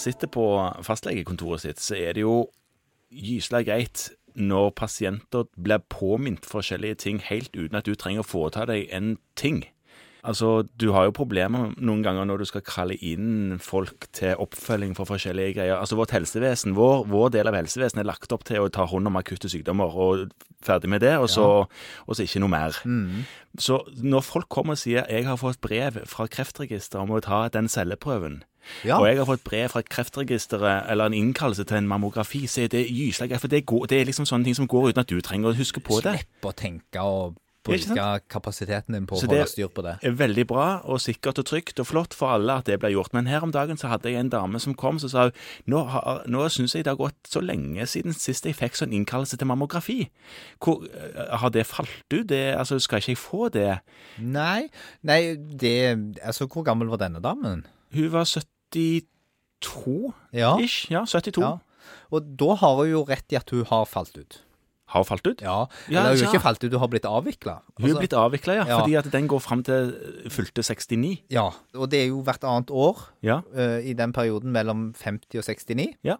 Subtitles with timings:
[0.00, 0.46] sitter på
[0.86, 2.48] fastlegekontoret sitt, så er det jo
[3.10, 4.06] gyselig greit
[4.38, 9.16] når pasienter blir påminnet forskjellige ting helt uten at du trenger å foreta deg en
[9.36, 9.64] ting.
[10.22, 14.92] Altså, Du har jo problemer noen ganger når du skal kalle inn folk til oppfølging
[14.96, 15.78] for forskjellige greier.
[15.78, 19.08] Altså, Vårt helsevesen, vår, vår del av helsevesenet er lagt opp til å ta hånd
[19.08, 20.30] om akutte sykdommer, og
[20.62, 21.46] ferdig med det, og så,
[22.06, 22.76] og så ikke noe mer.
[23.58, 27.48] Så når folk kommer og sier 'jeg har fått brev fra Kreftregisteret om å ta
[27.48, 28.42] den celleprøven',
[28.84, 28.98] Ja.
[29.00, 32.68] og jeg har fått brev fra Kreftregisteret eller en innkallelse til en mammografi, så er
[32.72, 33.38] det gyselig.
[33.40, 35.56] For det, går, det er liksom sånne ting som går uten at du trenger å
[35.58, 36.18] huske på det.
[36.20, 39.98] Slipp å tenke og bruke kapasiteten din på å holde styr på det.
[40.00, 42.78] Så det er veldig bra og sikkert og trygt og flott for alle at det
[42.80, 43.12] blir gjort.
[43.12, 45.26] Men her om dagen så hadde jeg en dame som kom som sa
[45.68, 48.94] nå, har- nå syns jeg det har gått så lenge siden sist jeg fikk sånn
[48.96, 50.08] innkallelse til mammografi.
[50.58, 52.26] Hvor, eh, har det falt ut?
[52.32, 53.80] Det, altså, skal ikke jeg få det?
[54.18, 54.70] Nei,
[55.04, 57.66] nei, det Altså, hvor gammel var denne damen?
[57.92, 58.24] Hun var
[58.70, 60.56] 72 Ja.
[60.60, 60.90] ish.
[60.90, 61.40] Ja, 72.
[61.42, 61.56] ja.
[62.10, 64.40] Og da har hun jo rett i at hun har falt ut.
[64.90, 65.40] Har falt ut?
[65.40, 65.66] Ja.
[65.88, 66.26] Ja, Eller hun ja.
[66.26, 67.60] har ikke falt ut, hun har blitt avvikla.
[67.78, 68.78] Hun er blitt avvikla, ja, Ja.
[68.80, 69.92] fordi at den går fram til
[70.28, 71.22] fylte 69.
[71.30, 73.40] Ja, og det er jo hvert annet år Ja.
[73.54, 75.94] eh, i den perioden mellom 50 og 69.
[76.02, 76.16] Ja.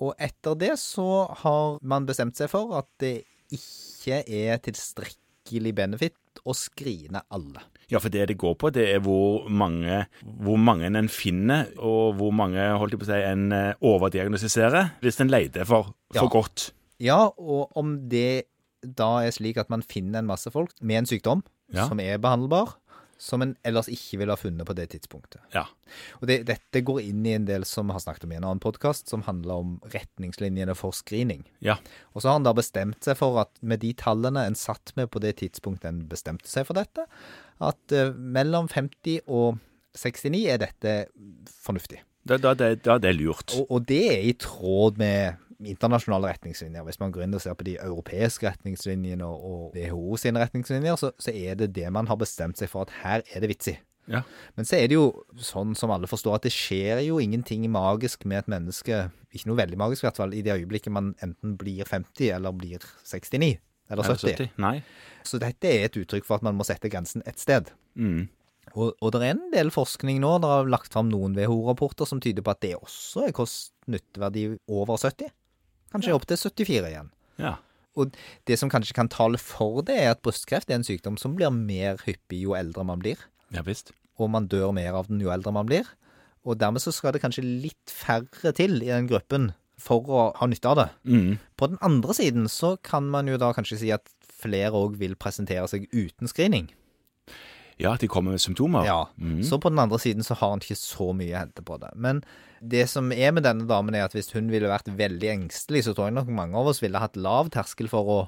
[0.00, 6.14] Og etter det så har man bestemt seg for at det ikke er tilstrekkelig benefit
[6.46, 7.62] å skrine alle.
[7.88, 10.06] Ja, for det det går på, det er hvor mange,
[10.44, 14.90] hvor mange en finner, og hvor mange holdt jeg på å si, en eh, overdiagnostiserer,
[15.00, 16.28] hvis en leter for, for Ja.
[16.32, 16.70] godt.
[17.00, 18.46] Ja, og om det
[18.82, 21.88] da er slik at man finner en masse folk med en sykdom Ja.
[21.88, 22.76] som er behandlbar,
[23.18, 25.40] som en ellers ikke ville ha funnet på det tidspunktet.
[25.54, 25.64] Ja.
[26.20, 28.46] Og det, dette går inn i en del som vi har snakket om i en
[28.46, 31.42] annen podkast, som handler om retningslinjene for screening.
[31.64, 31.76] Ja.
[32.14, 35.10] Og så har han da bestemt seg for at med de tallene en satt med
[35.10, 37.08] på det tidspunktet en bestemte seg for dette,
[37.58, 39.58] at uh, mellom 50 og
[39.98, 40.92] 69 er dette
[41.64, 42.04] fornuftig.
[42.28, 43.54] Da, da, det- da det er lurt.
[43.56, 46.84] Og, og det er i tråd med internasjonale retningslinjer.
[46.86, 50.98] Hvis man går inn og ser på de europeiske retningslinjene og, og WHO sine retningslinjer,
[51.00, 53.72] så, så er det det man har bestemt seg for at her er det vits
[53.74, 53.78] i.
[54.08, 54.22] Ja.
[54.56, 55.08] Men så er det jo
[55.44, 59.02] sånn som alle forstår, at det skjer jo ingenting magisk med et menneske,
[59.34, 62.56] ikke noe veldig magisk i hvert fall, i det øyeblikket man enten blir 50 eller
[62.56, 64.24] blir 69 eller Er 70.
[64.28, 64.56] Eller 70?
[64.60, 64.74] Nei.
[65.24, 67.70] Så dette er et uttrykk for at man må sette grensen et sted.
[67.96, 68.28] Mm.
[68.74, 72.20] Og, og det er en del forskning nå, det har lagt fram noen WHO-rapporter som
[72.20, 75.32] tyder på at det også er kost-nytteverdi over 70.
[75.92, 77.10] Kanskje opp til 74 igjen.
[77.40, 77.56] Ja.
[77.98, 78.14] Og
[78.46, 81.50] det som kanskje kan tale for det, er at brystkreft er en sykdom som blir
[81.54, 83.20] mer hyppig jo eldre man blir.
[83.54, 83.92] Ja visst.
[84.18, 85.88] Og man dør mer av den jo eldre man blir.
[86.46, 90.48] Og dermed så skal det kanskje litt færre til i den gruppen for å ha
[90.50, 90.88] nytte av det.
[91.06, 91.38] Mm.
[91.58, 94.06] På den andre siden så kan man jo da kanskje si at
[94.38, 96.68] flere òg vil presentere seg uten screening.
[97.78, 98.84] Ja, at de kommer med symptomer.
[98.84, 99.42] Ja, Mm.
[99.46, 101.90] Så på den andre siden så har han ikke så mye å hente på det.
[101.94, 102.22] Men
[102.60, 105.94] det som er med denne damen, er at hvis hun ville vært veldig engstelig, så
[105.94, 108.18] tror jeg nok mange av oss ville hatt lav terskel for å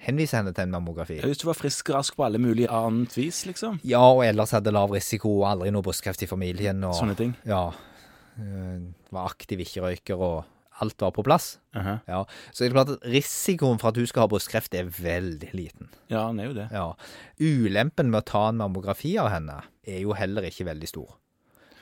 [0.00, 1.18] henvise henne til en mammografi.
[1.20, 3.80] Hvis du var frisk og rask på alle mulige annet vis, liksom.
[3.84, 6.82] Ja, og ellers hadde lav risiko og aldri noe brystkreft i familien.
[6.84, 7.34] Og, Sånne ting.
[7.44, 7.72] Ja.
[8.38, 10.44] øh, Var aktiv ikke-røyker og
[10.80, 11.58] alt var på plass.
[11.76, 11.98] Aha.
[12.08, 12.22] Ja.
[12.52, 15.88] Så er det klart at risikoen for at hun skal ha brystkreft er veldig liten.
[16.12, 16.68] Ja, den er jo det.
[16.74, 16.88] Ja.
[17.40, 21.16] Ulempen med å ta en mammografi av henne er jo heller ikke veldig stor.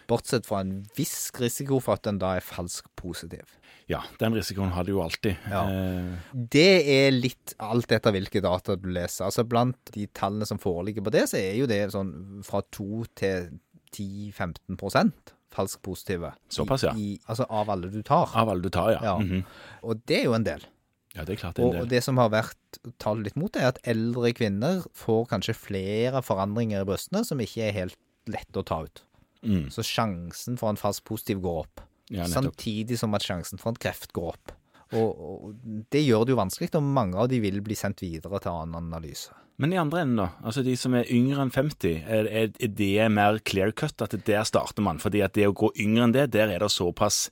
[0.09, 3.44] Bortsett fra en viss risiko for at den da er falsk positiv.
[3.88, 5.36] Ja, den risikoen har du jo alltid.
[5.48, 5.62] Ja.
[5.69, 9.26] Eh, Det er litt alt etter hvilke data du leser.
[9.28, 13.04] Altså Blant de tallene som foreligger på det, så er jo det sånn fra 2
[13.16, 13.50] til
[13.94, 16.32] 10-15% falsk positive.
[16.49, 16.94] Såpass, ja.
[16.97, 18.28] I, altså av alle du tar.
[18.34, 19.00] av alle du tar, ja.
[19.03, 19.19] Ja.
[19.19, 19.44] Mhm.
[19.82, 20.66] Og det er jo en del.
[21.15, 21.82] ja det er klart det er en del.
[21.82, 26.22] og det som har vært tallet litt mot, er at eldre kvinner får kanskje flere
[26.22, 27.98] forandringer i brystene som ikke er helt
[28.28, 29.03] lette å ta ut.
[29.43, 29.71] Mm.
[29.72, 31.81] Så sjansen for en falsk positiv går opp.
[32.10, 34.53] Ja, samtidig som at sjansen for en kreft går opp.
[34.97, 35.56] Og, og
[35.93, 38.78] det gjør det jo vanskelig, og mange av de vil bli sendt videre til annen
[38.81, 39.34] analyse.
[39.59, 40.29] Men i andre enden, da?
[40.47, 43.99] Altså de som er yngre enn 50, er, er, det mer clear cut?
[44.05, 45.01] At der starter man?
[45.03, 47.25] Fordi at det å gå yngre enn det, der er det såpass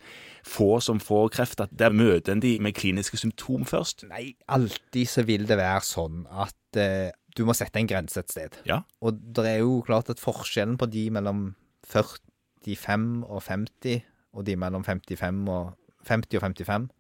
[0.47, 4.09] få som får kreft, at der møter en de med kliniske symptom først.
[4.11, 8.35] Nei, alltid så vil det være sånn at eh, du må sette en grense et
[8.35, 8.59] sted.
[8.67, 8.81] Ja.
[9.07, 11.49] Og det er jo klart at forskjellen på de mellom
[11.87, 14.03] 45 og 50,
[14.35, 15.77] og de mellom 55 og
[16.11, 16.91] 50 og 55,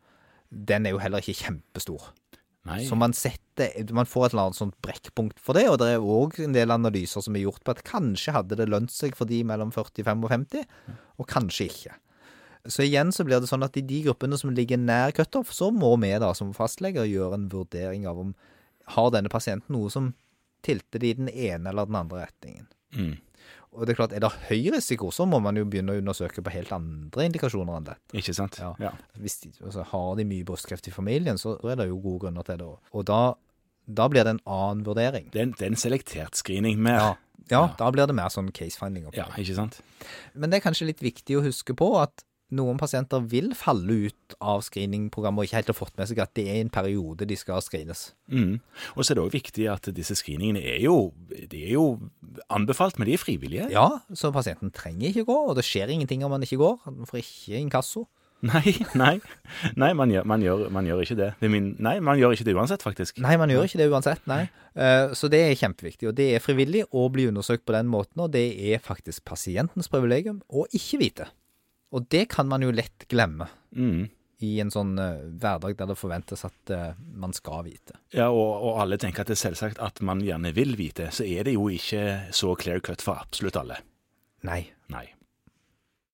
[0.70, 2.12] den er jo heller ikke kjempestor.
[2.66, 2.80] Nei.
[2.88, 6.02] Så man setter, man får et eller annet sånt brekkpunkt for det, og det er
[6.02, 9.30] òg en del analyser som er gjort på at kanskje hadde det lønt seg for
[9.30, 10.66] de mellom 45 og 50,
[11.16, 11.94] og kanskje ikke.
[12.66, 15.70] Så igjen så blir det sånn at i de gruppene som ligger nær cutoff, så
[15.70, 18.34] må vi da som fastleger gjøre en vurdering av om
[18.96, 20.12] har denne pasienten noe som
[20.66, 22.66] tilter det i den ene eller den andre retningen.
[22.94, 23.16] Mm.
[23.76, 26.40] Og det er klart, er det høy risiko, så må man jo begynne å undersøke
[26.44, 27.96] på helt andre indikasjoner enn det.
[28.22, 28.56] Ikke sant?
[28.62, 28.70] Ja.
[28.80, 28.92] Ja.
[29.20, 32.46] Hvis de, altså, Har de mye brystkreft i familien, så er det jo gode grunner
[32.46, 32.70] til det.
[32.96, 33.20] Og da,
[33.84, 35.28] da blir det en annen vurdering.
[35.32, 37.02] Det, er en, det er en selektert screening mer.
[37.02, 37.12] Ja,
[37.52, 39.10] ja, da blir det mer sånn case-finding.
[39.14, 39.78] Ja, ikke sant?
[40.34, 42.24] Men det er kanskje litt viktig å huske på at
[42.54, 46.34] noen pasienter vil falle ut av screeningprogrammet og ikke helt har fått med seg at
[46.38, 48.12] det er en periode de skal screenes.
[48.31, 48.60] Mm.
[48.94, 51.10] Og så er det òg viktig at disse screeningene er jo,
[51.46, 51.87] er jo
[52.52, 53.70] anbefalt, men de er frivillige.
[53.75, 56.78] Ja, så pasienten trenger ikke gå, og det skjer ingenting om man ikke går.
[56.84, 58.06] Han får ikke inkasso.
[58.44, 59.14] Nei, nei,
[59.81, 61.31] nei man, gjør, man, gjør, man gjør ikke det.
[61.40, 63.16] det min, nei, man gjør ikke det uansett, faktisk.
[63.25, 64.43] Nei, man gjør ikke det uansett, nei.
[64.76, 66.10] Eh, Så det er kjempeviktig.
[66.10, 69.88] Og det er frivillig å bli undersøkt på den måten, og det er faktisk pasientens
[69.90, 71.31] privilegium å ikke vite.
[71.94, 74.08] Og det kan man jo lett glemme Mm.
[74.40, 77.98] i en sånn uh, hverdag der det forventes at uh, man skal vite.
[78.14, 81.24] Ja, og, og alle tenker at det er selvsagt at man gjerne vil vite, så
[81.24, 83.78] er det jo ikke så clear cut for absolutt alle.
[84.48, 84.62] Nei.
[84.92, 85.06] Nei.